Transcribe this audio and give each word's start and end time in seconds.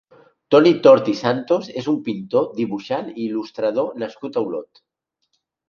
Toni 0.53 0.69
Tort 0.87 1.11
i 1.13 1.13
Santos 1.19 1.69
és 1.83 1.91
un 1.93 1.99
pintor, 2.09 2.49
dibuixant 2.61 3.13
i 3.13 3.15
il·lustrador 3.29 3.95
nascut 4.07 4.43
a 4.43 4.47
Olot. 4.51 4.85